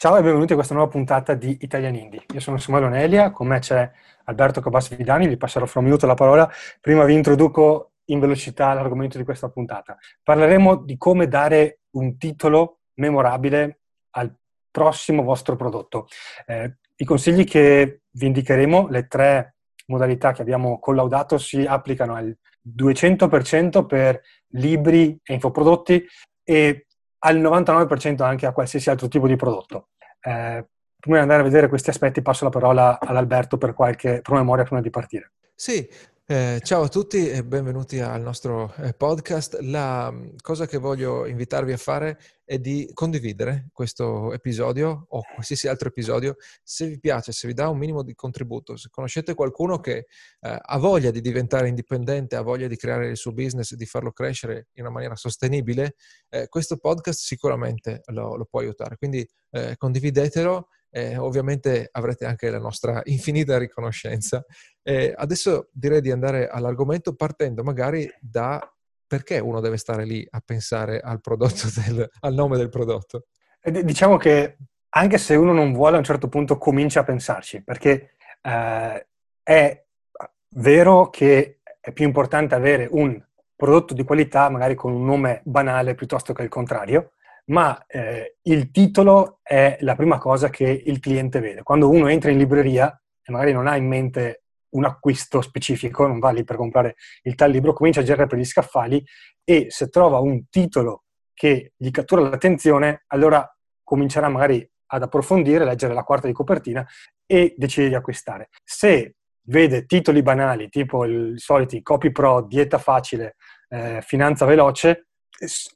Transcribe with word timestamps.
Ciao 0.00 0.16
e 0.16 0.22
benvenuti 0.22 0.52
a 0.52 0.54
questa 0.54 0.74
nuova 0.74 0.88
puntata 0.88 1.34
di 1.34 1.58
Italian 1.62 1.96
Indie. 1.96 2.22
Io 2.32 2.38
sono 2.38 2.56
Samuele 2.56 2.86
Onelia, 2.86 3.32
con 3.32 3.48
me 3.48 3.58
c'è 3.58 3.90
Alberto 4.26 4.60
Cabas 4.60 4.94
Vidani, 4.94 5.26
gli 5.26 5.36
passerò 5.36 5.66
fra 5.66 5.80
un 5.80 5.86
minuto 5.86 6.06
la 6.06 6.14
parola. 6.14 6.48
Prima 6.80 7.02
vi 7.02 7.14
introduco 7.14 7.94
in 8.04 8.20
velocità 8.20 8.72
l'argomento 8.74 9.18
di 9.18 9.24
questa 9.24 9.48
puntata. 9.48 9.98
Parleremo 10.22 10.76
di 10.76 10.96
come 10.96 11.26
dare 11.26 11.80
un 11.96 12.16
titolo 12.16 12.82
memorabile 12.94 13.80
al 14.10 14.32
prossimo 14.70 15.24
vostro 15.24 15.56
prodotto. 15.56 16.06
Eh, 16.46 16.76
I 16.94 17.04
consigli 17.04 17.42
che 17.42 18.02
vi 18.08 18.26
indicheremo, 18.26 18.86
le 18.90 19.08
tre 19.08 19.56
modalità 19.86 20.30
che 20.30 20.42
abbiamo 20.42 20.78
collaudato, 20.78 21.38
si 21.38 21.64
applicano 21.66 22.14
al 22.14 22.32
200% 22.62 23.84
per 23.84 24.20
libri 24.50 25.18
e 25.24 25.34
infoprodotti 25.34 26.06
e 26.44 26.86
al 27.20 27.38
99% 27.38 28.22
anche 28.22 28.46
a 28.46 28.52
qualsiasi 28.52 28.90
altro 28.90 29.08
tipo 29.08 29.26
di 29.26 29.36
prodotto. 29.36 29.88
Eh, 30.20 30.66
prima 30.98 31.16
di 31.16 31.22
andare 31.22 31.40
a 31.40 31.44
vedere 31.44 31.68
questi 31.68 31.90
aspetti 31.90 32.22
passo 32.22 32.44
la 32.44 32.50
parola 32.50 32.98
ad 33.00 33.16
Alberto 33.16 33.56
per 33.56 33.74
qualche 33.74 34.20
promemoria 34.20 34.64
prima 34.64 34.80
di 34.80 34.90
partire. 34.90 35.32
Sì, 35.54 35.88
eh, 36.30 36.60
ciao 36.62 36.82
a 36.82 36.88
tutti 36.88 37.26
e 37.26 37.42
benvenuti 37.42 38.00
al 38.00 38.20
nostro 38.20 38.74
eh, 38.76 38.92
podcast. 38.92 39.60
La 39.62 40.12
cosa 40.42 40.66
che 40.66 40.76
voglio 40.76 41.24
invitarvi 41.24 41.72
a 41.72 41.78
fare 41.78 42.18
è 42.44 42.58
di 42.58 42.90
condividere 42.92 43.70
questo 43.72 44.34
episodio 44.34 45.06
o 45.08 45.22
qualsiasi 45.22 45.68
altro 45.68 45.88
episodio 45.88 46.36
se 46.62 46.86
vi 46.86 47.00
piace, 47.00 47.32
se 47.32 47.46
vi 47.46 47.54
dà 47.54 47.70
un 47.70 47.78
minimo 47.78 48.02
di 48.02 48.14
contributo, 48.14 48.76
se 48.76 48.90
conoscete 48.90 49.32
qualcuno 49.32 49.80
che 49.80 50.06
eh, 50.40 50.58
ha 50.60 50.76
voglia 50.76 51.10
di 51.10 51.22
diventare 51.22 51.68
indipendente, 51.68 52.36
ha 52.36 52.42
voglia 52.42 52.66
di 52.66 52.76
creare 52.76 53.08
il 53.08 53.16
suo 53.16 53.32
business 53.32 53.72
e 53.72 53.76
di 53.76 53.86
farlo 53.86 54.12
crescere 54.12 54.68
in 54.74 54.82
una 54.82 54.92
maniera 54.92 55.16
sostenibile, 55.16 55.94
eh, 56.28 56.46
questo 56.48 56.76
podcast 56.76 57.20
sicuramente 57.20 58.02
lo, 58.08 58.36
lo 58.36 58.44
può 58.44 58.60
aiutare. 58.60 58.96
Quindi 58.96 59.26
eh, 59.52 59.76
condividetelo 59.78 60.68
eh, 60.90 61.16
ovviamente 61.16 61.88
avrete 61.92 62.24
anche 62.26 62.50
la 62.50 62.58
nostra 62.58 63.00
infinita 63.06 63.58
riconoscenza. 63.58 64.44
Eh, 64.82 65.12
adesso 65.16 65.68
direi 65.72 66.00
di 66.00 66.10
andare 66.10 66.48
all'argomento 66.48 67.14
partendo 67.14 67.62
magari 67.62 68.10
da 68.20 68.60
perché 69.06 69.38
uno 69.38 69.60
deve 69.60 69.78
stare 69.78 70.04
lì 70.04 70.26
a 70.30 70.40
pensare 70.44 71.00
al 71.00 71.20
del, 71.86 72.08
al 72.20 72.34
nome 72.34 72.56
del 72.56 72.68
prodotto. 72.68 73.26
Diciamo 73.62 74.16
che 74.16 74.56
anche 74.90 75.18
se 75.18 75.34
uno 75.34 75.52
non 75.52 75.72
vuole 75.72 75.96
a 75.96 75.98
un 75.98 76.04
certo 76.04 76.28
punto 76.28 76.58
comincia 76.58 77.00
a 77.00 77.04
pensarci, 77.04 77.62
perché 77.62 78.12
eh, 78.42 79.06
è 79.42 79.84
vero 80.50 81.10
che 81.10 81.60
è 81.80 81.92
più 81.92 82.04
importante 82.04 82.54
avere 82.54 82.88
un 82.90 83.20
prodotto 83.56 83.92
di 83.92 84.04
qualità 84.04 84.48
magari 84.50 84.74
con 84.74 84.92
un 84.92 85.04
nome 85.04 85.40
banale 85.44 85.94
piuttosto 85.94 86.32
che 86.32 86.42
il 86.42 86.48
contrario, 86.48 87.12
ma 87.48 87.84
eh, 87.86 88.36
il 88.42 88.70
titolo 88.70 89.40
è 89.42 89.76
la 89.80 89.94
prima 89.94 90.18
cosa 90.18 90.50
che 90.50 90.82
il 90.84 91.00
cliente 91.00 91.40
vede. 91.40 91.62
Quando 91.62 91.88
uno 91.88 92.08
entra 92.08 92.30
in 92.30 92.38
libreria 92.38 92.90
e 93.22 93.32
magari 93.32 93.52
non 93.52 93.66
ha 93.66 93.76
in 93.76 93.86
mente 93.86 94.42
un 94.70 94.84
acquisto 94.84 95.40
specifico, 95.40 96.06
non 96.06 96.18
va 96.18 96.30
lì 96.30 96.44
per 96.44 96.56
comprare 96.56 96.96
il 97.22 97.34
tal 97.34 97.50
libro, 97.50 97.72
comincia 97.72 98.00
a 98.00 98.04
girare 98.04 98.26
per 98.26 98.38
gli 98.38 98.44
scaffali 98.44 99.02
e 99.44 99.66
se 99.70 99.88
trova 99.88 100.18
un 100.18 100.48
titolo 100.50 101.04
che 101.32 101.72
gli 101.76 101.90
cattura 101.90 102.22
l'attenzione, 102.22 103.04
allora 103.08 103.48
comincerà 103.82 104.28
magari 104.28 104.68
ad 104.90 105.02
approfondire, 105.02 105.64
leggere 105.64 105.94
la 105.94 106.02
quarta 106.02 106.26
di 106.26 106.32
copertina 106.32 106.86
e 107.26 107.54
decide 107.56 107.88
di 107.88 107.94
acquistare. 107.94 108.48
Se 108.64 109.14
vede 109.42 109.86
titoli 109.86 110.22
banali, 110.22 110.68
tipo 110.68 111.04
i 111.04 111.38
soliti 111.38 111.82
copy 111.82 112.10
pro, 112.10 112.42
dieta 112.42 112.78
facile, 112.78 113.36
eh, 113.68 114.02
finanza 114.02 114.44
veloce, 114.44 115.07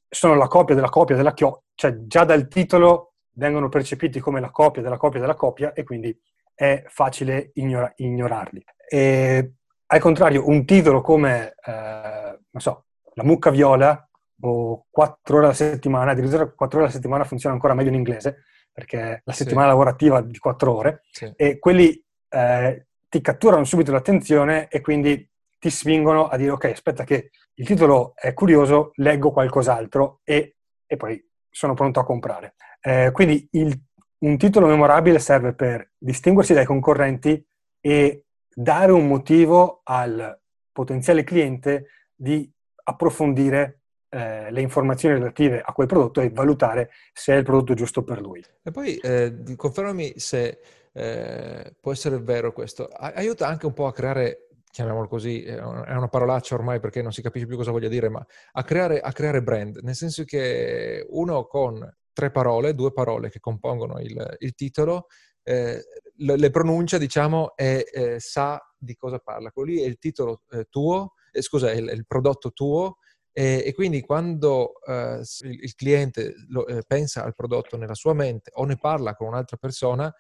sono 0.09 0.35
la 0.35 0.49
copia 0.49 0.75
della 0.75 0.89
copia 0.89 1.17
della 1.17 1.35
copia, 1.35 1.63
cioè 1.75 1.97
già 2.07 2.25
dal 2.25 2.49
titolo 2.49 3.15
vengono 3.35 3.69
percepiti 3.69 4.21
come 4.21 4.41
la 4.41 4.51
copia 4.51 4.83
della 4.83 4.97
copia 4.97 5.21
della 5.21 5.35
copia 5.35 5.73
e 5.73 5.85
quindi 5.85 6.17
è 6.55 6.85
facile 6.89 7.51
ignora- 7.55 7.93
ignorarli. 7.97 8.63
E, 8.89 9.53
al 9.87 10.01
contrario, 10.01 10.49
un 10.49 10.65
titolo 10.65 11.01
come, 11.01 11.55
eh, 11.65 12.39
non 12.51 12.63
so, 12.63 12.85
La 13.15 13.25
mucca 13.25 13.51
viola 13.51 14.09
o 14.41 14.87
4 14.91 15.37
ore 15.37 15.45
alla 15.47 15.55
settimana, 15.55 16.13
addirittura 16.13 16.51
4 16.51 16.79
ore 16.79 16.87
alla 16.87 16.97
settimana 16.97 17.25
funziona 17.25 17.55
ancora 17.55 17.75
meglio 17.75 17.91
in 17.91 17.97
inglese, 17.97 18.45
perché 18.73 19.21
la 19.23 19.33
settimana 19.33 19.67
sì. 19.67 19.73
lavorativa 19.73 20.21
di 20.23 20.39
4 20.39 20.75
ore, 20.75 21.03
sì. 21.11 21.31
e 21.37 21.59
quelli 21.59 22.03
eh, 22.31 22.87
ti 23.09 23.21
catturano 23.21 23.65
subito 23.65 23.93
l'attenzione 23.93 24.69
e 24.69 24.81
quindi 24.81 25.29
ti 25.59 25.69
spingono 25.69 26.29
a 26.29 26.37
dire 26.39 26.53
ok, 26.53 26.65
aspetta 26.65 27.05
che 27.05 27.31
il 27.55 27.67
titolo 27.67 28.15
è 28.15 28.33
curioso, 28.35 28.93
leggo 28.97 29.31
qualcos'altro 29.31 30.21
e, 30.25 30.57
e 30.87 30.97
poi 30.97 31.23
sono 31.51 31.75
pronto 31.75 32.01
a 32.01 32.05
comprare. 32.05 32.55
Eh, 32.81 33.11
quindi 33.13 33.47
il, 33.53 33.79
un 34.19 34.39
titolo 34.39 34.67
memorabile 34.67 35.19
serve 35.19 35.55
per 35.55 35.93
distinguersi 35.99 36.55
dai 36.55 36.65
concorrenti 36.65 37.45
e 37.81 38.25
dare 38.55 38.93
un 38.93 39.07
motivo 39.07 39.81
al 39.85 40.39
potenziale 40.71 41.25
cliente 41.25 41.89
di 42.15 42.51
approfondire 42.85 43.81
eh, 44.09 44.51
le 44.51 44.61
informazioni 44.61 45.19
relative 45.19 45.61
a 45.65 45.73
quel 45.73 45.87
prodotto 45.87 46.21
e 46.21 46.31
valutare 46.31 46.91
se 47.13 47.35
è 47.35 47.37
il 47.37 47.45
prodotto 47.45 47.75
giusto 47.75 48.03
per 48.03 48.21
lui. 48.21 48.45
E 48.63 48.71
poi 48.71 48.97
eh, 48.97 49.55
confermami 49.57 50.15
se 50.17 50.59
eh, 50.93 51.75
può 51.81 51.93
essere 51.93 52.19
vero 52.19 52.53
questo. 52.53 52.89
Aiuta 52.89 53.47
anche 53.47 53.67
un 53.67 53.73
po' 53.73 53.87
a 53.87 53.93
creare 53.93 54.49
chiamiamolo 54.73 55.07
così, 55.07 55.43
è 55.43 55.61
una 55.61 56.09
parolaccia 56.09 56.55
ormai 56.55 56.81
perché 56.81 57.03
non 57.03 57.13
si 57.13 57.21
capisce 57.21 57.47
più 57.47 57.57
cosa 57.57 57.71
voglia 57.71 57.89
dire, 57.89 58.09
ma 58.09 58.25
a 58.53 58.65
creare, 58.65 59.01
a 59.01 59.13
creare 59.13 59.43
brand, 59.43 59.81
nel 59.83 59.95
senso 59.95 60.25
che 60.25 61.07
uno 61.11 61.45
con 61.45 61.87
tre 62.13 62.31
parole, 62.31 62.75
due 62.75 62.91
parole 62.91 63.29
che 63.29 63.39
compongono 63.39 64.01
il, 64.01 64.37
il 64.39 64.55
titolo, 64.55 65.09
eh, 65.43 65.83
le, 66.17 66.37
le, 66.37 66.51
pronuncia, 66.51 66.97
diciamo, 66.97 67.55
e 67.55 67.85
eh, 67.93 68.19
sa 68.19 68.59
di 68.79 68.95
cosa 68.95 69.19
parla. 69.19 69.51
Quello 69.51 69.73
lì 69.73 69.81
è 69.81 69.87
il 69.87 69.99
titolo 69.99 70.43
eh, 70.51 70.65
tuo, 70.71 71.13
eh, 71.31 71.43
scusa, 71.43 71.71
è 71.71 71.75
il, 71.75 71.91
il, 71.91 72.07
prodotto 72.07 72.53
tuo, 72.53 72.97
e, 73.31 73.73
quindi 73.75 74.01
quando 74.01 74.81
eh, 74.87 75.21
il, 75.43 75.65
il, 75.65 75.75
cliente 75.75 76.35
lo, 76.49 76.67
eh, 76.67 76.83
pensa 76.87 77.25
al 77.25 77.35
prodotto 77.35 77.77
nella 77.77 77.95
sua 77.95 78.15
mente 78.15 78.51
o 78.55 78.65
ne 78.65 78.77
parla 78.77 79.15
con 79.15 79.29
un'altra 79.29 79.59
persona, 79.59 80.13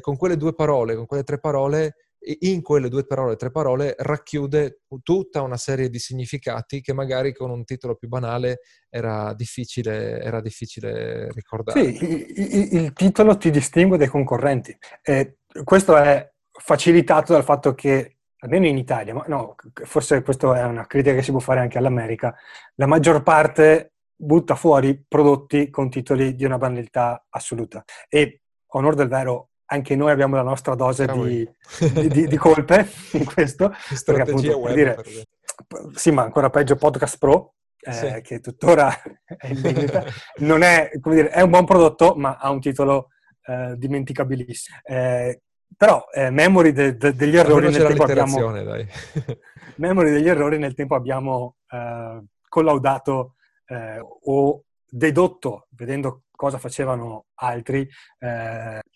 con 0.00 0.16
quelle 0.16 0.38
due 0.38 0.54
parole, 0.54 0.96
con 0.96 1.04
quelle 1.04 1.24
tre 1.24 1.38
parole, 1.38 1.94
in 2.40 2.62
quelle 2.62 2.88
due 2.88 3.06
parole, 3.06 3.36
tre 3.36 3.50
parole, 3.50 3.94
racchiude 3.98 4.80
tutta 5.02 5.42
una 5.42 5.56
serie 5.56 5.90
di 5.90 5.98
significati 5.98 6.80
che 6.80 6.92
magari 6.92 7.34
con 7.34 7.50
un 7.50 7.64
titolo 7.64 7.96
più 7.96 8.08
banale 8.08 8.60
era 8.88 9.34
difficile, 9.34 10.20
era 10.20 10.40
difficile 10.40 11.30
ricordare. 11.32 11.92
Sì, 11.92 12.32
il, 12.36 12.68
il, 12.72 12.92
titolo 12.92 13.36
ti 13.36 13.50
distingue 13.50 13.98
dai 13.98 14.08
concorrenti. 14.08 14.76
Eh, 15.02 15.38
questo 15.62 15.96
è 15.96 16.32
facilitato 16.50 17.32
dal 17.32 17.44
fatto 17.44 17.74
che, 17.74 18.16
almeno 18.38 18.66
in 18.66 18.78
Italia, 18.78 19.14
ma 19.14 19.24
no, 19.26 19.56
forse 19.84 20.22
questa 20.22 20.58
è 20.58 20.64
una 20.64 20.86
critica 20.86 21.14
che 21.14 21.22
si 21.22 21.30
può 21.30 21.40
fare 21.40 21.60
anche 21.60 21.78
all'America, 21.78 22.34
la 22.76 22.86
maggior 22.86 23.22
parte 23.22 23.94
butta 24.16 24.54
fuori 24.54 25.02
prodotti 25.06 25.68
con 25.70 25.90
titoli 25.90 26.34
di 26.34 26.44
una 26.44 26.58
banalità 26.58 27.26
assoluta. 27.28 27.84
E, 28.08 28.40
onor 28.68 28.94
del 28.94 29.08
vero, 29.08 29.50
anche 29.66 29.96
noi 29.96 30.10
abbiamo 30.10 30.36
la 30.36 30.42
nostra 30.42 30.74
dose 30.74 31.06
di, 31.06 31.48
di, 32.08 32.26
di, 32.26 32.36
colpe 32.36 32.88
in 33.12 33.24
questo. 33.24 33.72
perché 34.04 34.22
appunto, 34.22 34.60
per 34.60 34.74
dire, 34.74 34.96
sì, 35.94 36.10
ma 36.10 36.22
ancora 36.22 36.50
peggio 36.50 36.76
Podcast 36.76 37.18
Pro, 37.18 37.54
eh, 37.80 37.92
sì. 37.92 38.20
che 38.22 38.40
tuttora 38.40 38.92
è 39.24 39.48
in 39.48 39.60
vendita. 39.60 40.04
Non 40.38 40.62
è, 40.62 40.90
come 41.00 41.14
dire, 41.14 41.30
è 41.30 41.40
un 41.40 41.50
buon 41.50 41.64
prodotto, 41.64 42.14
ma 42.16 42.36
ha 42.38 42.50
un 42.50 42.60
titolo 42.60 43.08
eh, 43.46 43.74
dimenticabilissimo. 43.76 44.78
Eh, 44.82 45.42
però, 45.76 46.06
eh, 46.12 46.30
memory 46.30 46.72
de, 46.72 46.96
de, 46.96 47.14
degli 47.14 47.36
errori 47.36 47.70
nel 47.70 47.86
tempo 47.86 48.04
abbiamo... 48.04 48.52
memory 49.76 50.10
degli 50.10 50.28
errori 50.28 50.58
nel 50.58 50.74
tempo 50.74 50.94
abbiamo 50.94 51.56
eh, 51.70 52.22
collaudato 52.48 53.34
eh, 53.66 54.00
o 54.00 54.62
dedotto, 54.88 55.66
vedendo 55.70 56.22
cosa 56.30 56.58
facevano 56.58 57.26
altri, 57.34 57.88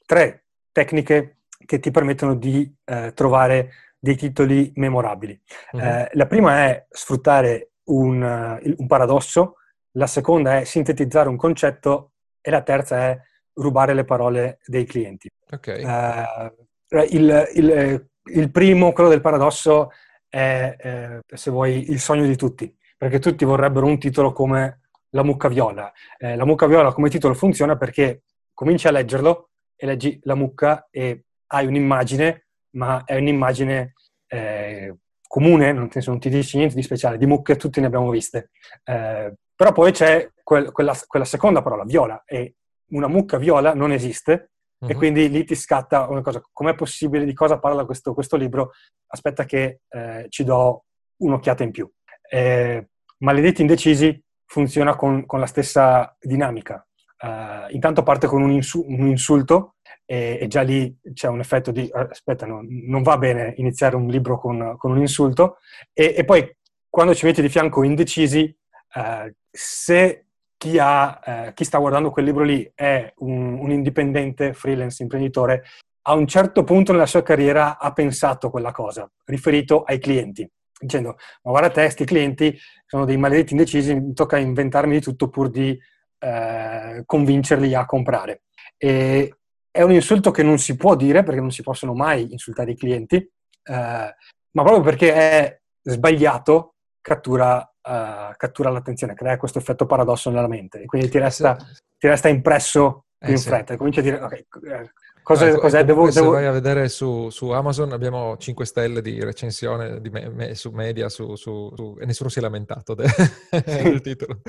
tre 0.04 0.47
tecniche 0.78 1.38
che 1.66 1.80
ti 1.80 1.90
permettono 1.90 2.34
di 2.34 2.72
eh, 2.84 3.12
trovare 3.14 3.70
dei 3.98 4.16
titoli 4.16 4.70
memorabili. 4.76 5.38
Uh-huh. 5.72 5.80
Eh, 5.80 6.10
la 6.12 6.26
prima 6.26 6.66
è 6.66 6.86
sfruttare 6.88 7.72
un, 7.86 8.22
un, 8.22 8.86
paradosso, 8.86 9.54
la 9.92 10.06
seconda 10.06 10.58
è 10.58 10.64
sintetizzare 10.64 11.28
un 11.28 11.36
concetto 11.36 12.12
e 12.40 12.50
la 12.52 12.62
terza 12.62 12.96
è 12.96 13.20
rubare 13.54 13.92
le 13.92 14.04
parole 14.04 14.60
dei 14.66 14.84
clienti. 14.84 15.28
Okay. 15.50 15.82
Eh, 15.82 17.06
il, 17.10 17.48
il, 17.54 18.08
il, 18.34 18.50
primo, 18.52 18.92
quello 18.92 19.10
del 19.10 19.20
paradosso, 19.20 19.90
è, 20.28 20.76
eh, 20.78 21.36
se 21.36 21.50
vuoi, 21.50 21.90
il 21.90 21.98
sogno 21.98 22.24
di 22.24 22.36
tutti, 22.36 22.72
perché 22.96 23.18
tutti 23.18 23.44
vorrebbero 23.44 23.86
un 23.86 23.98
titolo 23.98 24.32
come 24.32 24.82
La 25.10 25.24
mucca 25.24 25.48
viola. 25.48 25.90
Eh, 26.18 26.36
la 26.36 26.44
mucca 26.44 26.66
viola 26.66 26.92
come 26.92 27.08
titolo 27.08 27.34
funziona 27.34 27.76
perché 27.76 28.22
cominci 28.54 28.86
a 28.86 28.92
leggerlo 28.92 29.48
e 29.78 29.86
leggi 29.86 30.18
la 30.24 30.34
mucca 30.34 30.88
e 30.90 31.22
hai 31.46 31.66
un'immagine, 31.66 32.46
ma 32.70 33.04
è 33.04 33.16
un'immagine 33.16 33.94
eh, 34.26 34.96
comune, 35.26 35.72
non, 35.72 35.88
non, 35.94 36.18
ti 36.18 36.28
dici 36.28 36.56
niente 36.56 36.74
di 36.74 36.82
speciale, 36.82 37.16
di 37.16 37.26
mucche 37.26 37.56
tutti 37.56 37.80
ne 37.80 37.86
abbiamo 37.86 38.10
viste. 38.10 38.50
Eh, 38.84 39.32
però 39.54 39.72
poi 39.72 39.92
c'è 39.92 40.30
quel, 40.42 40.72
quella, 40.72 40.96
quella, 41.06 41.24
seconda 41.24 41.62
parola, 41.62 41.84
viola, 41.84 42.22
e 42.26 42.56
una 42.90 43.06
mucca 43.06 43.38
viola 43.38 43.74
non 43.74 43.92
esiste 43.92 44.50
uh-huh. 44.78 44.88
e 44.88 44.92
mhm. 44.92 44.98
quindi 44.98 45.28
lì 45.28 45.44
ti 45.44 45.54
scatta 45.54 46.08
una 46.08 46.22
cosa, 46.22 46.42
com'è 46.52 46.74
possibile, 46.74 47.24
di 47.24 47.34
cosa 47.34 47.58
parla 47.58 47.84
questo, 47.84 48.14
questo 48.14 48.36
libro? 48.36 48.72
Aspetta 49.06 49.44
che 49.44 49.80
eh, 49.88 50.26
ci 50.28 50.42
do 50.44 50.84
un'occhiata 51.18 51.62
in 51.62 51.70
più. 51.70 51.90
Eh, 52.28 52.88
Maledetti 53.18 53.60
indecisi 53.60 54.20
funziona 54.44 54.96
con, 54.96 55.26
con 55.26 55.40
la 55.40 55.46
stessa 55.46 56.16
dinamica. 56.20 56.86
Uh, 57.20 57.72
intanto 57.74 58.04
parte 58.04 58.28
con 58.28 58.42
un, 58.42 58.52
insu- 58.52 58.84
un 58.86 59.08
insulto 59.08 59.74
e, 60.04 60.38
e, 60.40 60.46
già 60.46 60.62
lì 60.62 60.96
c'è 61.12 61.26
un 61.26 61.40
effetto 61.40 61.72
di 61.72 61.90
aspetta, 61.92 62.46
no, 62.46 62.60
non 62.62 63.02
va 63.02 63.18
bene 63.18 63.54
iniziare 63.56 63.96
un 63.96 64.06
libro 64.06 64.38
con, 64.38 64.76
con 64.78 64.92
un 64.92 64.98
insulto. 64.98 65.58
E, 65.92 66.14
e, 66.16 66.24
poi 66.24 66.48
quando 66.88 67.14
ci 67.14 67.26
metti 67.26 67.42
di 67.42 67.48
fianco 67.48 67.82
indecisi, 67.82 68.56
uh, 68.94 69.30
se 69.50 70.26
chi, 70.56 70.78
ha, 70.78 71.20
uh, 71.48 71.52
chi, 71.54 71.64
sta 71.64 71.78
guardando 71.78 72.10
quel 72.10 72.24
libro 72.24 72.44
lì 72.44 72.70
è 72.74 73.12
un, 73.18 73.58
un, 73.58 73.70
indipendente, 73.70 74.54
freelance, 74.54 75.02
imprenditore, 75.02 75.64
a 76.02 76.14
un 76.14 76.26
certo 76.26 76.64
punto 76.64 76.92
nella 76.92 77.06
sua 77.06 77.22
carriera 77.22 77.78
ha 77.78 77.92
pensato 77.92 78.48
quella 78.48 78.72
cosa, 78.72 79.10
riferito 79.24 79.82
ai 79.82 79.98
clienti 79.98 80.48
dicendo 80.80 81.16
ma 81.42 81.50
guarda 81.50 81.70
te, 81.70 81.82
questi 81.82 82.04
clienti 82.04 82.56
sono 82.86 83.04
dei 83.04 83.16
maledetti 83.16 83.52
indecisi, 83.52 83.94
mi 83.94 84.12
tocca 84.14 84.38
inventarmi 84.38 84.94
di 84.94 85.00
tutto 85.00 85.28
pur 85.28 85.50
di 85.50 85.78
eh, 86.18 87.02
convincerli 87.04 87.74
a 87.74 87.86
comprare. 87.86 88.42
E 88.76 89.34
è 89.70 89.82
un 89.82 89.92
insulto 89.92 90.30
che 90.30 90.42
non 90.42 90.58
si 90.58 90.76
può 90.76 90.94
dire 90.96 91.22
perché 91.22 91.40
non 91.40 91.50
si 91.50 91.62
possono 91.62 91.94
mai 91.94 92.32
insultare 92.32 92.72
i 92.72 92.76
clienti, 92.76 93.16
eh, 93.16 94.14
ma 94.50 94.62
proprio 94.62 94.80
perché 94.80 95.12
è 95.12 95.60
sbagliato 95.82 96.74
cattura, 97.00 97.58
uh, 97.58 98.34
cattura, 98.36 98.70
l'attenzione, 98.70 99.14
crea 99.14 99.36
questo 99.36 99.58
effetto 99.58 99.86
paradosso 99.86 100.30
nella 100.30 100.48
mente. 100.48 100.82
E 100.82 100.86
quindi 100.86 101.08
ti 101.08 101.18
resta, 101.18 101.56
ti 101.56 102.06
resta 102.06 102.28
impresso 102.28 103.06
più 103.18 103.30
eh, 103.30 103.32
in 103.32 103.38
fretta 103.38 103.74
e 103.74 103.76
cominci 103.76 104.00
a 104.00 104.02
dire 104.02 104.20
ok, 104.20 104.32
eh, 104.32 104.92
Cosa, 105.28 105.46
ecco, 105.46 105.58
cos'è? 105.58 105.84
Devo, 105.84 106.10
se 106.10 106.20
devo... 106.20 106.32
vai 106.32 106.46
a 106.46 106.52
vedere 106.52 106.88
su, 106.88 107.28
su, 107.28 107.50
Amazon 107.50 107.92
abbiamo 107.92 108.38
5 108.38 108.64
stelle 108.64 109.02
di 109.02 109.22
recensione 109.22 110.00
di 110.00 110.08
me, 110.08 110.30
me, 110.30 110.54
su 110.54 110.70
media 110.70 111.10
su, 111.10 111.36
su, 111.36 111.70
e 112.00 112.06
nessuno 112.06 112.30
si 112.30 112.38
è 112.38 112.40
lamentato 112.40 112.94
de, 112.94 113.04
del 113.82 114.00
titolo. 114.00 114.40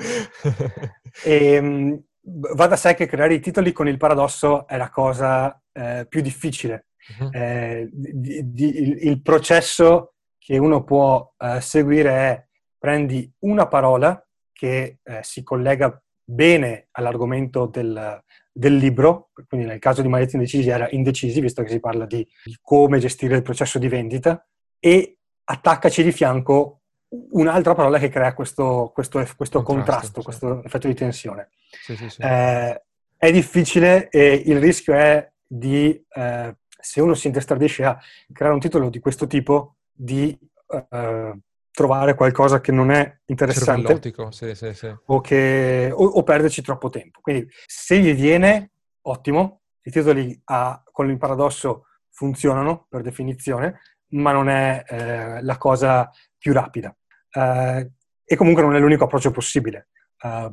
e, 1.22 1.52
ehm, 1.52 2.02
va 2.22 2.66
da 2.66 2.76
sé 2.76 2.94
che 2.94 3.04
creare 3.04 3.34
i 3.34 3.40
titoli 3.40 3.72
con 3.72 3.88
il 3.88 3.98
paradosso 3.98 4.66
è 4.66 4.78
la 4.78 4.88
cosa 4.88 5.62
eh, 5.70 6.06
più 6.08 6.22
difficile. 6.22 6.86
Uh-huh. 7.18 7.28
Eh, 7.30 7.86
di, 7.92 8.50
di, 8.50 8.80
il, 8.80 9.06
il, 9.08 9.20
processo 9.20 10.14
che 10.38 10.56
uno 10.56 10.82
può 10.82 11.30
eh, 11.36 11.60
seguire 11.60 12.10
è 12.10 12.46
prendi 12.78 13.30
una 13.40 13.66
parola 13.66 14.26
che 14.50 15.00
eh, 15.02 15.20
si 15.20 15.42
collega 15.42 16.02
bene 16.24 16.88
all'argomento 16.92 17.66
del, 17.66 18.22
del 18.52 18.76
libro, 18.76 19.30
quindi 19.46 19.66
nel 19.66 19.78
caso 19.78 20.02
di 20.02 20.08
Maledetti 20.08 20.36
Indecisi 20.36 20.68
era 20.68 20.88
indecisi, 20.90 21.40
visto 21.40 21.62
che 21.62 21.70
si 21.70 21.80
parla 21.80 22.06
di, 22.06 22.26
come 22.60 22.98
gestire 22.98 23.36
il 23.36 23.42
processo 23.42 23.78
di 23.78 23.88
vendita, 23.88 24.44
e 24.78 25.18
attaccaci 25.44 26.02
di 26.02 26.12
fianco 26.12 26.80
un'altra 27.32 27.74
parola 27.74 27.98
che 27.98 28.08
crea 28.08 28.34
questo, 28.34 28.90
questo, 28.94 29.24
questo 29.36 29.62
contrasto, 29.62 30.20
sì. 30.20 30.24
questo 30.24 30.62
effetto 30.64 30.86
di 30.86 30.94
tensione. 30.94 31.50
Sì, 31.70 31.96
sì, 31.96 32.22
eh, 32.22 32.82
è 33.16 33.32
difficile 33.32 34.08
e 34.08 34.42
il 34.46 34.58
rischio 34.60 34.94
è 34.94 35.30
di, 35.46 36.02
eh, 36.14 36.56
se 36.66 37.00
uno 37.00 37.14
si 37.14 37.26
intestardisce 37.26 37.84
a 37.84 37.98
creare 38.32 38.54
un 38.54 38.60
titolo 38.60 38.88
di 38.88 38.98
questo 39.00 39.26
tipo, 39.26 39.76
di 39.92 40.36
eh, 40.68 41.38
trovare 41.72 42.14
qualcosa 42.14 42.60
che 42.60 42.72
non 42.72 42.90
è 42.90 43.20
interessante 43.26 44.00
sì, 44.30 44.54
sì, 44.54 44.74
sì. 44.74 44.94
O, 45.06 45.20
che, 45.20 45.90
o, 45.92 46.04
o, 46.04 46.22
perderci 46.22 46.62
troppo 46.62 46.90
tempo. 46.90 47.20
Quindi 47.20 47.48
se 47.66 47.98
gli 47.98 48.14
viene, 48.14 48.72
ottimo, 49.02 49.62
i 49.82 49.90
titoli 49.90 50.38
a, 50.44 50.82
con 50.90 51.08
il 51.08 51.18
paradosso 51.18 51.86
funzionano 52.10 52.86
per 52.88 53.02
definizione, 53.02 53.80
ma 54.08 54.32
non 54.32 54.48
è 54.48 54.84
eh, 54.86 55.42
la 55.42 55.56
cosa 55.56 56.10
più 56.36 56.52
rapida. 56.52 56.94
Uh, 57.32 57.88
e 58.24 58.36
comunque 58.36 58.62
non 58.62 58.74
è 58.74 58.80
l'unico 58.80 59.04
approccio 59.04 59.30
possibile. 59.30 59.88
Uh, 60.22 60.52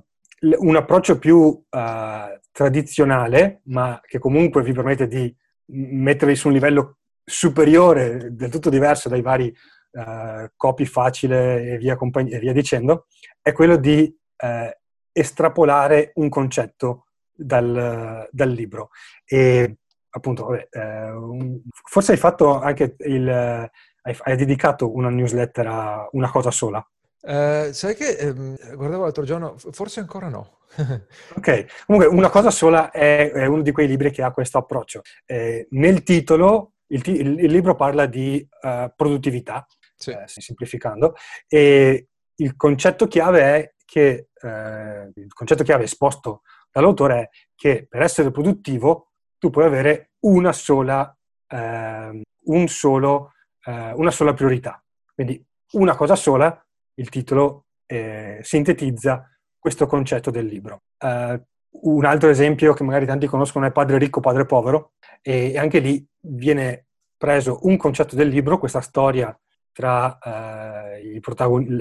un 0.60 0.76
approccio 0.76 1.18
più 1.18 1.38
uh, 1.38 2.40
tradizionale, 2.52 3.62
ma 3.66 4.00
che 4.04 4.20
comunque 4.20 4.62
vi 4.62 4.74
permette 4.74 5.08
di 5.08 5.36
mettervi 5.70 6.36
su 6.36 6.48
un 6.48 6.54
livello 6.54 7.00
superiore, 7.24 8.30
del 8.32 8.50
tutto 8.50 8.70
diverso 8.70 9.10
dai 9.10 9.22
vari 9.22 9.54
uh, 9.92 10.50
copy 10.56 10.86
facile 10.86 11.74
e 11.74 11.78
via, 11.78 11.96
compagn- 11.96 12.34
e 12.34 12.40
via, 12.40 12.54
dicendo, 12.54 13.08
è 13.42 13.52
quello 13.52 13.78
di 13.78 14.16
uh, 14.44 14.70
estrapolare 15.12 16.12
un 16.16 16.30
concetto 16.30 17.08
dal, 17.34 18.28
dal 18.32 18.50
libro. 18.50 18.90
E 19.26 19.78
appunto, 20.10 20.46
vabbè, 20.46 20.70
uh, 21.16 21.62
forse 21.90 22.14
hai 22.14 22.18
fatto 22.18 22.60
anche 22.60 22.96
il... 23.00 23.30
Hai, 23.30 24.16
hai, 24.20 24.38
dedicato 24.38 24.96
una 24.96 25.10
newsletter 25.10 25.68
a 25.68 26.08
una 26.14 26.32
cosa 26.32 26.50
sola. 26.50 26.86
Uh, 27.20 27.74
sai 27.74 27.94
che 27.94 28.16
ehm, 28.16 28.76
guardavo 28.76 29.04
l'altro 29.04 29.24
giorno, 29.24 29.56
forse 29.58 30.00
ancora 30.00 30.30
no. 30.30 30.60
ok, 31.36 31.86
comunque 31.86 32.14
una 32.14 32.30
cosa 32.30 32.52
sola 32.52 32.92
è, 32.92 33.32
è, 33.32 33.46
uno 33.46 33.62
di 33.62 33.72
quei 33.72 33.88
libri 33.88 34.12
che 34.12 34.22
ha 34.24 34.32
questo 34.32 34.58
approccio. 34.60 35.02
Eh, 35.26 35.68
nel 35.72 36.04
titolo 36.04 36.74
il, 36.88 37.02
il, 37.06 37.40
il, 37.40 37.52
libro 37.52 37.76
parla 37.76 38.06
di 38.06 38.48
uh, 38.62 38.92
produttività 38.96 39.66
sì. 39.98 40.12
eh, 40.12 40.24
semplificando. 40.26 41.16
E 41.48 42.08
il 42.36 42.56
concetto 42.56 43.08
chiave 43.08 43.42
è 43.42 43.74
che, 43.86 44.30
eh, 44.42 45.12
il 45.16 45.34
concetto 45.34 45.64
chiave 45.64 45.84
esposto 45.84 46.42
dall'autore 46.72 47.20
è 47.20 47.30
che 47.56 47.88
per 47.90 48.02
essere 48.02 48.32
produttivo 48.32 49.12
tu 49.38 49.50
puoi 49.50 49.66
avere 49.66 50.12
una 50.22 50.52
sola, 50.52 51.16
eh, 51.48 52.22
un 52.44 52.68
solo, 52.68 53.34
eh, 53.64 53.92
una 53.94 54.12
sola 54.12 54.34
priorità. 54.34 54.84
Quindi 55.14 55.44
una 55.72 55.96
cosa 55.96 56.16
sola, 56.16 56.64
il 56.96 57.10
titolo 57.10 57.66
eh, 57.86 58.40
sintetizza 58.42 59.30
questo 59.58 59.88
concetto 59.88 60.32
del 60.32 60.46
libro. 60.46 60.84
Uh, 61.00 61.40
un 61.82 62.06
altro 62.06 62.30
esempio 62.30 62.74
che 62.74 62.84
magari 62.84 63.06
tanti 63.06 63.28
conoscono 63.28 63.66
è 63.66 63.72
Padre 63.72 63.98
ricco, 63.98 64.20
padre 64.20 64.46
povero, 64.46 64.94
e 65.22 65.58
anche 65.58 65.80
lì 65.80 66.06
viene 66.22 66.86
preso 67.18 67.60
un 67.64 67.78
concetto 67.78 68.16
del 68.16 68.30
libro, 68.30 68.58
questa 68.58 68.82
storia 68.82 69.38
tra 69.78 70.18
eh, 70.18 71.22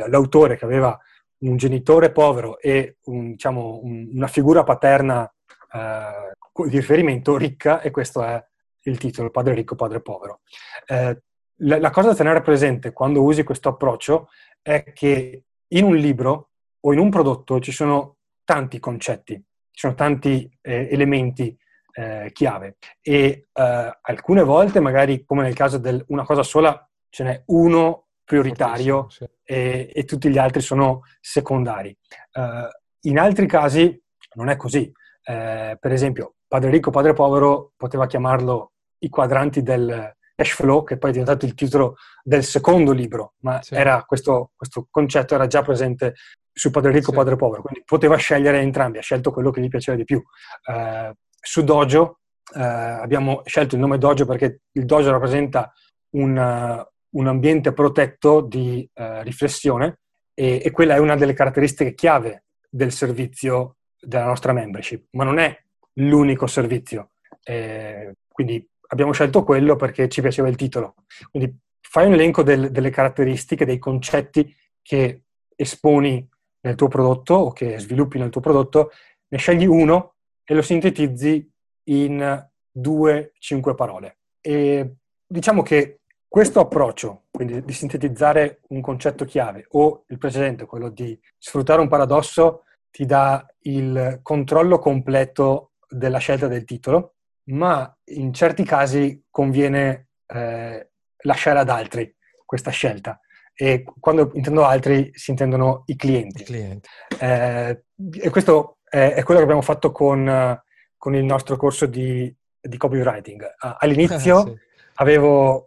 l'autore 0.09 0.59
che 0.59 0.67
aveva 0.67 1.01
un 1.39 1.57
genitore 1.57 2.13
povero 2.13 2.59
e 2.61 2.99
un, 3.05 3.31
diciamo, 3.31 3.81
un, 3.83 4.11
una 4.13 4.27
figura 4.27 4.65
paterna 4.65 5.25
eh, 5.73 6.69
di 6.69 6.77
riferimento 6.77 7.39
ricca, 7.39 7.81
e 7.81 7.91
questo 7.91 8.23
è 8.23 8.45
il 8.83 8.99
titolo, 8.99 9.31
Padre 9.31 9.55
ricco, 9.55 9.77
padre 9.77 10.03
povero. 10.03 10.41
Eh, 10.87 11.23
la, 11.61 11.79
la, 11.79 11.89
cosa 11.89 12.09
da 12.09 12.15
tenere 12.15 12.43
presente 12.43 12.93
quando 12.93 13.23
usi 13.23 13.45
questo 13.45 13.71
approccio 13.71 14.29
è 14.61 14.93
che 14.93 15.45
in 15.69 15.85
un 15.85 15.97
libro 15.97 16.51
o 16.81 16.93
in 16.93 16.99
un 16.99 17.09
prodotto 17.09 17.61
ci 17.61 17.73
sono 17.73 18.17
tanti 18.45 18.79
concetti, 18.79 19.33
ci 19.33 19.81
sono 19.81 19.95
tanti 19.95 20.47
eh, 20.61 20.89
elementi 20.91 21.57
eh, 21.95 22.31
chiave 22.35 22.77
e 23.01 23.47
eh, 23.51 23.99
alcune 24.03 24.43
volte, 24.43 24.81
magari 24.81 25.25
come 25.25 25.45
nel 25.45 25.55
caso 25.55 25.79
di 25.79 26.05
una 26.09 26.25
cosa 26.25 26.43
sola, 26.43 26.86
ce 27.09 27.25
n'è 27.25 27.43
uno 27.47 28.07
prioritario 28.27 29.09
sì. 29.09 29.25
e, 29.45 29.91
e, 29.95 30.05
tutti 30.05 30.29
gli 30.29 30.39
altri 30.39 30.61
sono 30.61 31.03
secondari. 31.21 31.97
Uh, 32.33 33.09
in 33.09 33.19
altri 33.19 33.47
casi 33.47 33.99
non 34.35 34.49
è 34.49 34.57
così. 34.57 34.93
Uh, 35.25 35.77
per 35.79 35.93
esempio, 35.93 36.35
Padre 36.49 36.71
ricco, 36.71 36.91
padre 36.91 37.13
povero 37.13 37.73
poteva 37.77 38.07
chiamarlo 38.07 38.73
i 38.99 39.09
quadranti 39.09 39.63
del 39.63 40.15
cash 40.35 40.53
flow, 40.55 40.85
che 40.85 40.97
poi 40.99 41.11
è 41.11 41.13
diventato 41.13 41.45
il 41.45 41.55
titolo 41.55 41.97
del 42.23 42.45
secondo 42.45 42.93
libro, 42.93 43.35
ma 43.41 43.61
sì. 43.63 43.77
questo, 44.07 44.53
questo, 44.55 44.87
concetto 44.91 45.35
era 45.35 45.47
già 45.47 45.63
presente 45.63 46.15
su 46.53 46.71
Padre 46.71 46.93
ricco, 46.93 47.11
sì. 47.11 47.17
padre 47.17 47.37
povero, 47.37 47.63
quindi 47.63 47.83
poteva 47.85 48.17
scegliere 48.17 48.61
entrambi, 48.61 48.99
ha 48.99 49.03
scelto 49.03 49.33
quello 49.33 49.51
che 49.51 49.61
gli 49.61 49.69
piaceva 49.69 49.97
di 49.97 50.05
più. 50.05 50.19
Uh, 50.19 51.13
su 51.41 51.65
Dojo 51.65 52.21
abbiamo 52.55 53.43
scelto 53.45 53.75
il 53.75 53.81
nome 53.81 53.99
Dojo 53.99 54.25
perché 54.25 54.61
il 54.71 54.85
Dojo 54.85 55.11
rappresenta 55.11 55.73
un, 56.11 56.87
un 57.17 57.27
ambiente 57.27 57.73
protetto 57.73 58.41
di 58.41 58.89
eh, 58.95 59.23
riflessione 59.23 60.01
e, 60.35 60.61
e, 60.63 60.71
quella 60.71 60.95
è 60.95 60.99
una 60.99 61.17
delle 61.17 61.33
caratteristiche 61.33 61.95
chiave 61.95 62.45
del 62.69 62.93
servizio 62.93 63.77
della 63.99 64.27
nostra 64.27 64.53
membership, 64.53 65.07
ma 65.13 65.25
non 65.25 65.39
è 65.39 65.59
l'unico 65.95 66.47
servizio. 66.47 67.11
Eh, 67.43 68.15
quindi 68.29 68.67
abbiamo 68.89 69.13
scelto 69.13 69.45
quello 69.45 69.77
perché 69.77 70.09
ci 70.09 70.21
piaceva 70.21 70.49
il 70.49 70.57
titolo. 70.57 70.95
Quindi 71.31 71.57
fai 71.81 72.07
un 72.07 72.13
elenco 72.13 72.43
del, 72.43 72.71
delle 72.71 72.91
caratteristiche, 72.91 73.65
dei 73.65 73.79
concetti 73.79 74.55
che 74.83 75.23
esponi 75.57 76.29
nel 76.61 76.75
tuo 76.75 76.89
prodotto 76.89 77.35
o 77.35 77.53
che 77.53 77.79
sviluppi 77.79 78.19
nel 78.19 78.31
tuo 78.31 78.43
prodotto, 78.43 78.91
ne 79.29 79.39
scegli 79.39 79.65
uno 79.65 80.17
e 80.45 80.55
lo 80.55 80.63
sintetizzi 80.63 81.51
in 81.85 82.49
due, 82.71 83.33
cinque 83.39 83.75
parole. 83.75 84.19
E 84.41 84.97
diciamo 85.27 85.63
che 85.63 86.01
questo 86.29 86.61
approccio, 86.61 87.25
quindi 87.31 87.65
di 87.65 87.73
sintetizzare 87.73 88.61
un 88.69 88.81
concetto 88.81 89.25
chiave, 89.25 89.67
o 89.71 90.05
il 90.09 90.19
precedente, 90.19 90.67
quello 90.67 90.91
di 90.91 91.19
sfruttare 91.39 91.81
un 91.81 91.89
paradosso, 91.89 92.65
ti 92.91 93.07
dà 93.07 93.47
il 93.61 94.21
controllo 94.23 94.79
completo 94.79 95.73
della 95.89 96.19
scelta 96.19 96.47
del 96.47 96.65
titolo, 96.65 97.15
ma 97.45 97.95
in 98.07 98.33
certi 98.33 98.65
casi 98.65 99.25
conviene 99.31 100.09
eh, 100.27 100.91
lasciare 101.23 101.59
ad 101.59 101.69
altri 101.69 102.15
questa 102.45 102.71
scelta. 102.71 103.21
E 103.55 103.85
quando 104.01 104.31
intendo 104.35 104.65
altri 104.65 105.11
si 105.15 105.31
intendono 105.31 105.85
i 105.87 105.97
clienti. 105.97 106.43
I 106.43 106.45
clienti. 106.45 106.89
Eh, 107.21 107.85
e 108.21 108.31
questo 108.31 108.79
è, 108.85 109.15
è, 109.15 109.23
quello 109.23 109.41
che 109.41 109.47
abbiamo 109.47 109.63
fatto 109.63 109.93
con, 109.93 110.61
con 110.97 111.15
il 111.15 111.25
nostro 111.25 111.57
corso 111.57 111.87
di, 111.87 112.35
di 112.61 112.77
copywriting. 112.77 113.45
All'inizio 113.79 114.45
sì. 114.45 114.55
avevo 114.97 115.66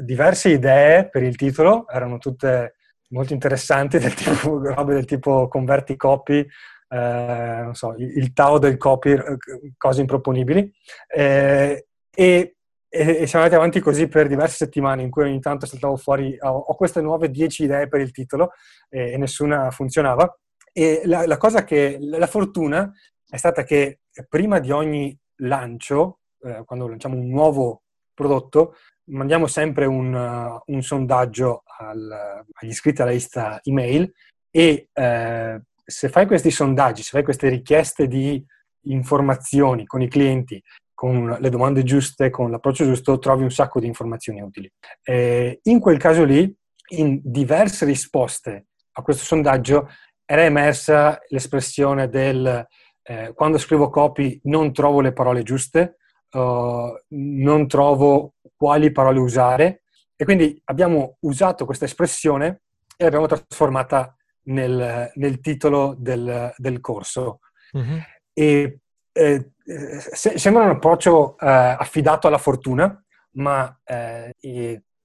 diverse 0.00 0.50
idee 0.50 1.08
per 1.08 1.22
il 1.22 1.36
titolo, 1.36 1.88
erano 1.88 2.18
tutte 2.18 2.76
molto 3.08 3.32
interessanti, 3.32 3.98
del 3.98 4.14
tipo, 4.14 4.58
robe 4.62 4.94
del 4.94 5.04
tipo 5.04 5.48
converti 5.48 5.96
copy, 5.96 6.46
eh, 6.88 7.68
so, 7.72 7.94
il, 7.96 8.32
Tao 8.32 8.58
del 8.58 8.76
copy, 8.76 9.12
eh, 9.12 9.36
cose 9.76 10.00
improponibili. 10.00 10.72
Eh, 11.08 11.86
e 12.14 12.56
e, 12.88 13.26
siamo 13.26 13.44
andati 13.44 13.54
avanti 13.60 13.80
così 13.80 14.08
per 14.08 14.26
diverse 14.26 14.56
settimane 14.56 15.02
in 15.02 15.10
cui 15.10 15.24
ogni 15.24 15.40
tanto 15.40 15.66
saltavo 15.66 15.96
fuori, 15.96 16.36
ho, 16.40 16.48
ho 16.48 16.74
queste 16.76 17.02
nuove 17.02 17.30
10 17.30 17.64
idee 17.64 17.88
per 17.88 18.00
il 18.00 18.10
titolo 18.10 18.52
e, 18.88 19.12
e 19.12 19.16
nessuna 19.18 19.70
funzionava. 19.70 20.38
E 20.72 21.02
la, 21.04 21.26
la, 21.26 21.36
cosa 21.36 21.64
che, 21.64 21.98
la 22.00 22.26
fortuna 22.26 22.90
è 23.28 23.36
stata 23.36 23.64
che 23.64 24.00
prima 24.28 24.58
di 24.60 24.70
ogni 24.70 25.16
lancio, 25.36 26.20
eh, 26.42 26.62
quando 26.64 26.88
lanciamo 26.88 27.16
un 27.16 27.28
nuovo 27.28 27.82
prodotto, 28.14 28.76
mandiamo 29.06 29.46
sempre 29.46 29.84
un, 29.86 30.12
uh, 30.12 30.72
un 30.72 30.82
sondaggio 30.82 31.62
al, 31.78 32.44
agli 32.52 32.68
iscritti 32.68 33.02
alla 33.02 33.10
lista 33.10 33.60
email 33.62 34.12
e 34.50 34.88
eh, 34.92 35.60
se 35.84 36.08
fai 36.08 36.26
questi 36.26 36.50
sondaggi, 36.50 37.02
se 37.02 37.10
fai 37.10 37.22
queste 37.22 37.48
richieste 37.48 38.08
di 38.08 38.42
informazioni 38.84 39.84
con 39.84 40.00
i 40.00 40.08
clienti 40.08 40.62
con 40.96 41.36
le 41.38 41.50
domande 41.50 41.82
giuste, 41.82 42.30
con 42.30 42.50
l'approccio 42.50 42.84
giusto, 42.84 43.18
trovi 43.18 43.42
un 43.42 43.50
sacco 43.50 43.80
di 43.80 43.86
informazioni 43.86 44.40
utili. 44.40 44.72
Eh, 45.02 45.60
in 45.64 45.78
quel 45.78 45.98
caso 45.98 46.24
lì, 46.24 46.50
in 46.92 47.20
diverse 47.22 47.84
risposte 47.84 48.68
a 48.92 49.02
questo 49.02 49.22
sondaggio, 49.22 49.90
era 50.24 50.42
emersa 50.42 51.20
l'espressione 51.28 52.08
del 52.08 52.66
eh, 53.02 53.32
quando 53.34 53.58
scrivo 53.58 53.90
copy 53.90 54.40
non 54.44 54.72
trovo 54.72 55.02
le 55.02 55.12
parole 55.12 55.42
giuste, 55.42 55.98
uh, 56.32 56.98
non 57.08 57.68
trovo 57.68 58.32
quali 58.56 58.90
parole 58.90 59.18
usare 59.18 59.82
e 60.16 60.24
quindi 60.24 60.60
abbiamo 60.64 61.18
usato 61.20 61.64
questa 61.64 61.84
espressione 61.84 62.62
e 62.96 63.04
l'abbiamo 63.04 63.26
trasformata 63.26 64.16
nel, 64.44 65.10
nel 65.14 65.40
titolo 65.40 65.94
del, 65.98 66.52
del 66.56 66.80
corso. 66.80 67.40
Mm-hmm. 67.76 67.98
E 68.32 68.80
eh, 69.12 69.52
se, 69.64 70.38
sembra 70.38 70.64
un 70.64 70.70
approccio 70.70 71.38
eh, 71.38 71.46
affidato 71.46 72.26
alla 72.26 72.38
fortuna, 72.38 73.02
ma 73.32 73.78
eh, 73.84 74.34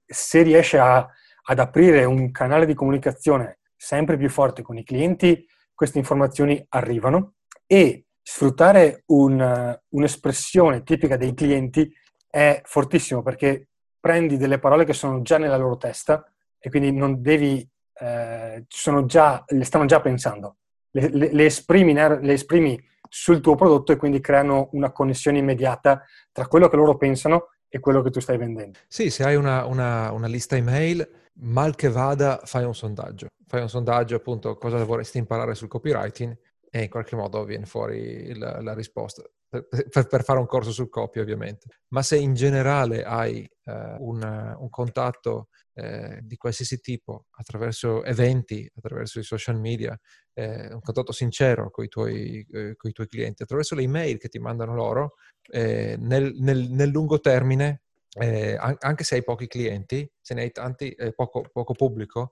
se 0.06 0.42
riesce 0.42 0.78
a, 0.78 1.08
ad 1.44 1.60
aprire 1.60 2.06
un 2.06 2.32
canale 2.32 2.66
di 2.66 2.74
comunicazione 2.74 3.60
sempre 3.76 4.18
più 4.18 4.30
forte 4.30 4.62
con 4.62 4.78
i 4.78 4.84
clienti, 4.84 5.46
queste 5.74 5.98
informazioni 5.98 6.64
arrivano 6.70 7.34
e 7.66 8.06
sfruttare 8.22 9.04
un, 9.08 9.80
un'espressione 9.90 10.84
tipica 10.84 11.18
dei 11.18 11.34
clienti 11.34 11.92
è 12.32 12.62
fortissimo 12.64 13.22
perché 13.22 13.68
prendi 14.00 14.38
delle 14.38 14.58
parole 14.58 14.86
che 14.86 14.94
sono 14.94 15.22
già 15.22 15.38
nella 15.38 15.58
loro 15.58 15.78
testa 15.78 16.26
e 16.58 16.70
quindi 16.70 16.92
non 16.92 17.22
devi, 17.22 17.68
eh, 18.00 18.66
già, 19.06 19.44
le 19.48 19.64
stanno 19.64 19.86
già 19.86 20.02
pensando. 20.02 20.56
Le, 20.92 21.10
le, 21.10 21.30
le, 21.32 21.46
esprimi, 21.46 21.94
le 21.94 22.34
esprimi 22.34 22.82
sul 23.08 23.42
tuo 23.42 23.56
prodotto 23.56 23.92
e 23.92 23.98
quindi 23.98 24.20
creano 24.20 24.70
una 24.72 24.92
connessione 24.92 25.38
immediata 25.38 26.04
tra 26.32 26.48
quello 26.48 26.68
che 26.68 26.76
loro 26.78 26.98
pensano 26.98 27.50
e 27.68 27.80
quello 27.80 28.02
che 28.02 28.10
tu 28.10 28.20
stai 28.20 28.38
vendendo. 28.38 28.80
Sì, 28.88 29.10
se 29.10 29.24
hai 29.24 29.36
una, 29.36 29.66
una, 29.66 30.12
una 30.12 30.28
lista 30.28 30.56
email, 30.56 31.08
mal 31.36 31.76
che 31.76 31.90
vada, 31.90 32.42
fai 32.44 32.64
un 32.64 32.76
sondaggio. 32.76 33.28
Fai 33.48 33.62
un 33.62 33.70
sondaggio 33.70 34.16
appunto 34.16 34.58
cosa 34.58 34.84
vorresti 34.84 35.18
imparare 35.18 35.56
sul 35.56 35.68
copywriting 35.68 36.38
e 36.70 36.84
in 36.84 36.90
qualche 36.90 37.16
modo 37.16 37.44
viene 37.44 37.66
fuori 37.66 38.34
la, 38.38 38.62
la 38.62 38.74
risposta. 38.74 39.24
Per, 39.52 39.68
per, 39.68 40.08
per, 40.08 40.24
fare 40.24 40.40
un 40.40 40.46
corso 40.46 40.72
sul 40.72 40.88
copy 40.88 41.20
ovviamente. 41.20 41.82
Ma 41.90 42.02
se 42.02 42.16
in 42.16 42.34
generale 42.34 43.04
hai 43.04 43.42
eh, 43.66 43.96
un, 44.00 44.22
un, 44.58 44.70
contatto 44.70 45.50
eh, 45.74 46.20
di 46.22 46.38
qualsiasi 46.38 46.80
tipo 46.80 47.26
attraverso 47.32 48.02
eventi, 48.06 48.66
attraverso 48.74 49.20
i 49.20 49.24
social 49.24 49.60
media, 49.60 50.00
eh, 50.34 50.74
un 50.74 50.80
contatto 50.80 51.12
sincero 51.12 51.70
con 51.70 51.84
i, 51.84 51.90
tuoi, 51.90 52.48
eh, 52.50 52.76
tuoi 52.78 53.08
clienti, 53.08 53.44
attraverso 53.44 53.76
le 53.76 53.84
email 53.84 54.18
che 54.18 54.30
ti 54.30 54.40
mandano 54.40 54.74
loro, 54.74 55.16
eh, 55.50 55.98
nel, 56.00 56.32
nel, 56.38 56.70
nel, 56.70 56.90
lungo 56.90 57.20
termine, 57.20 57.81
eh, 58.20 58.58
anche 58.60 59.04
se 59.04 59.16
hai 59.16 59.24
pochi 59.24 59.48
clienti, 59.48 60.10
se 60.20 60.34
ne 60.34 60.42
hai 60.42 60.52
tanti, 60.52 60.96
poco, 61.16 61.44
poco 61.52 61.74
pubblico, 61.74 62.32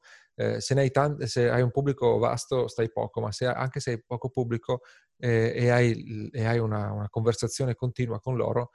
se, 0.58 0.74
hai 0.74 0.92
tanti, 0.92 1.28
se 1.28 1.50
hai 1.50 1.62
un 1.62 1.72
pubblico 1.72 2.18
vasto 2.18 2.68
stai 2.68 2.92
poco, 2.92 3.22
ma 3.22 3.32
se, 3.32 3.46
anche 3.46 3.80
se 3.80 3.92
hai 3.92 4.04
poco 4.04 4.30
pubblico 4.30 4.82
e 5.18 5.70
hai, 5.70 6.30
e 6.32 6.46
hai 6.46 6.60
una, 6.60 6.92
una, 6.92 7.10
conversazione 7.10 7.76
continua 7.76 8.20
con 8.20 8.36
loro, 8.36 8.72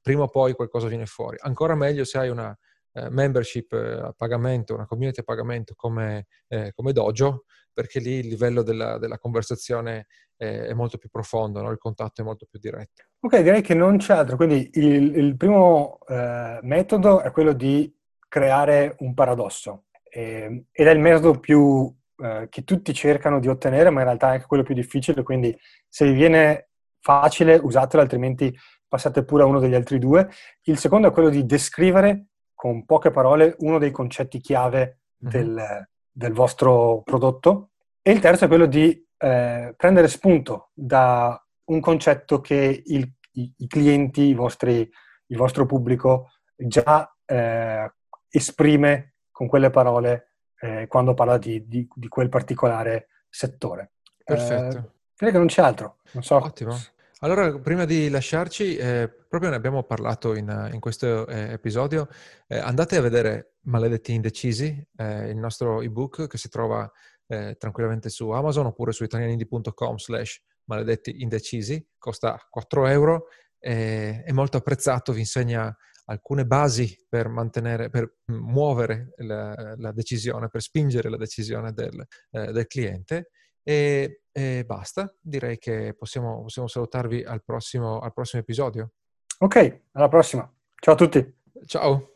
prima 0.00 0.22
o 0.24 0.28
poi 0.28 0.54
qualcosa 0.54 0.88
viene 0.88 1.06
fuori. 1.06 1.36
Ancora 1.40 1.74
meglio 1.74 2.04
se 2.04 2.18
hai 2.18 2.28
una 2.28 2.50
eh, 2.50 2.71
membership 3.10 3.72
eh, 3.72 4.00
a 4.00 4.14
pagamento, 4.16 4.74
una 4.74 4.86
community 4.86 5.20
a 5.20 5.24
pagamento 5.24 5.74
come, 5.76 6.26
eh, 6.48 6.72
come 6.74 6.92
Dojo, 6.92 7.44
perché 7.72 8.00
lì 8.00 8.18
il 8.18 8.28
livello 8.28 8.62
della, 8.62 8.98
della 8.98 9.18
conversazione 9.18 10.06
è, 10.36 10.44
è, 10.44 10.72
molto 10.74 10.98
più 10.98 11.08
profondo, 11.08 11.62
no? 11.62 11.70
il 11.70 11.78
contatto 11.78 12.20
è 12.20 12.24
molto 12.24 12.46
più 12.48 12.58
diretto. 12.58 13.04
Ok, 13.20 13.40
direi 13.40 13.62
che 13.62 13.74
non 13.74 13.96
c'è 13.98 14.14
altro. 14.14 14.36
Quindi 14.36 14.70
il, 14.74 15.16
il 15.16 15.36
primo 15.36 15.98
eh, 16.06 16.58
metodo 16.62 17.20
è 17.20 17.30
quello 17.30 17.52
di 17.52 17.94
creare 18.28 18.96
un 19.00 19.14
paradosso 19.14 19.84
eh, 20.08 20.64
ed 20.70 20.86
è 20.86 20.90
il 20.90 21.00
metodo 21.00 21.38
più 21.38 21.94
eh, 22.16 22.46
che 22.50 22.64
tutti 22.64 22.92
cercano 22.92 23.40
di 23.40 23.48
ottenere, 23.48 23.90
ma 23.90 24.00
in 24.00 24.06
realtà 24.06 24.28
è 24.28 24.32
anche 24.32 24.46
quello 24.46 24.62
più 24.62 24.74
difficile, 24.74 25.22
quindi 25.22 25.56
se 25.88 26.04
vi 26.06 26.12
viene 26.12 26.68
facile 27.00 27.56
usatelo, 27.56 28.02
altrimenti 28.02 28.54
passate 28.86 29.24
pure 29.24 29.42
a 29.42 29.46
uno 29.46 29.58
degli 29.58 29.74
altri 29.74 29.98
due. 29.98 30.28
Il 30.62 30.78
secondo 30.78 31.08
è 31.08 31.12
quello 31.12 31.30
di 31.30 31.46
descrivere 31.46 32.26
con 32.62 32.84
poche 32.84 33.10
parole 33.10 33.56
uno 33.58 33.78
dei 33.78 33.90
concetti 33.90 34.38
chiave 34.38 35.00
mhm. 35.18 35.30
del, 35.30 35.48
mm-hmm. 35.48 35.82
del 36.12 36.32
vostro 36.32 37.02
prodotto. 37.02 37.70
E 38.00 38.12
il 38.12 38.20
terzo 38.20 38.44
è 38.44 38.46
quello 38.46 38.66
di 38.66 39.04
eh, 39.18 39.74
prendere 39.76 40.06
spunto 40.06 40.70
da 40.72 41.44
un 41.64 41.80
concetto 41.80 42.40
che 42.40 42.84
il, 42.86 43.12
i, 43.32 43.52
i, 43.56 43.66
clienti, 43.66 44.22
i 44.28 44.34
vostri, 44.34 44.88
il 45.26 45.36
vostro 45.36 45.66
pubblico 45.66 46.34
già 46.54 47.12
eh, 47.24 47.92
esprime 48.28 49.14
con 49.32 49.48
quelle 49.48 49.70
parole 49.70 50.34
eh, 50.60 50.86
quando 50.86 51.14
parla 51.14 51.38
di, 51.38 51.66
di, 51.66 51.88
di, 51.92 52.06
quel 52.06 52.28
particolare 52.28 53.08
settore. 53.28 53.94
Perfetto. 54.22 54.76
Eh, 54.76 54.90
direi 55.16 55.32
che 55.32 55.38
non 55.38 55.48
c'è 55.48 55.62
altro. 55.62 55.96
Non 56.12 56.22
so. 56.22 56.36
Ottimo. 56.36 56.76
Allora, 57.24 57.56
prima 57.60 57.84
di 57.84 58.08
lasciarci, 58.08 58.76
eh, 58.76 59.08
proprio 59.28 59.50
ne 59.50 59.54
abbiamo 59.54 59.84
parlato 59.84 60.34
in, 60.34 60.70
in 60.72 60.80
questo 60.80 61.24
eh, 61.28 61.52
episodio, 61.52 62.08
eh, 62.48 62.58
andate 62.58 62.96
a 62.96 63.00
vedere 63.00 63.58
Maledetti 63.66 64.12
Indecisi, 64.12 64.84
eh, 64.96 65.28
il 65.28 65.36
nostro 65.36 65.82
ebook 65.82 66.26
che 66.26 66.36
si 66.36 66.48
trova 66.48 66.90
eh, 67.28 67.54
tranquillamente 67.56 68.08
su 68.08 68.28
Amazon 68.30 68.66
oppure 68.66 68.90
su 68.90 69.04
italianindi.com 69.04 69.98
slash 69.98 70.42
maledetti 70.64 71.22
indecisi, 71.22 71.86
costa 71.96 72.44
4 72.50 72.86
euro, 72.88 73.26
è 73.60 74.32
molto 74.32 74.56
apprezzato, 74.56 75.12
vi 75.12 75.20
insegna 75.20 75.72
alcune 76.06 76.44
basi 76.44 77.06
per 77.08 77.28
mantenere, 77.28 77.88
per 77.88 78.16
muovere 78.32 79.12
la, 79.18 79.76
la 79.76 79.92
decisione, 79.92 80.48
per 80.48 80.60
spingere 80.60 81.08
la 81.08 81.16
decisione 81.16 81.72
del, 81.72 82.04
eh, 82.32 82.50
del 82.50 82.66
cliente 82.66 83.28
e, 83.62 84.22
e 84.32 84.64
basta, 84.64 85.14
direi 85.20 85.58
che 85.58 85.94
possiamo, 85.96 86.42
possiamo 86.42 86.68
salutarvi 86.68 87.22
al 87.22 87.42
prossimo, 87.44 88.00
al 88.00 88.12
prossimo 88.12 88.42
episodio. 88.42 88.92
Ok, 89.38 89.80
alla 89.92 90.08
prossima. 90.08 90.50
Ciao 90.78 90.94
a 90.94 90.96
tutti. 90.96 91.34
Ciao. 91.66 92.10